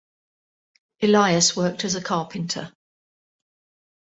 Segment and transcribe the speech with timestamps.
[1.03, 2.73] Elias worked as a carpenter.